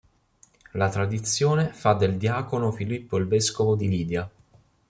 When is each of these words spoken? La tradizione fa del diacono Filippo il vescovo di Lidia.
La 0.73 0.89
tradizione 0.89 1.73
fa 1.73 1.93
del 1.93 2.17
diacono 2.17 2.71
Filippo 2.71 3.17
il 3.17 3.27
vescovo 3.27 3.75
di 3.75 3.87
Lidia. 3.87 4.31